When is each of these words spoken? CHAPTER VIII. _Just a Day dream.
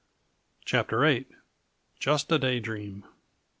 CHAPTER 0.65 0.99
VIII. 1.01 1.27
_Just 1.99 2.31
a 2.31 2.39
Day 2.39 2.59
dream. 2.59 3.03